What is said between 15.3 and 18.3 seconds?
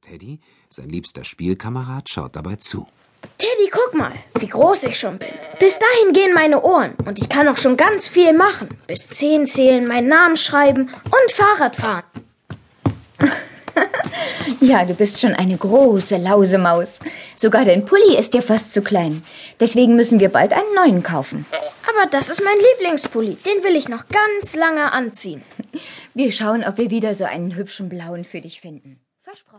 eine große Lausemaus. Sogar dein Pulli